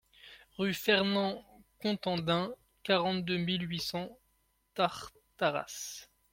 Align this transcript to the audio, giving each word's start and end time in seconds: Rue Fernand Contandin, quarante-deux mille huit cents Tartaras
Rue 0.57 0.73
Fernand 0.73 1.45
Contandin, 1.79 2.55
quarante-deux 2.81 3.37
mille 3.37 3.69
huit 3.69 3.81
cents 3.81 4.17
Tartaras 4.73 6.07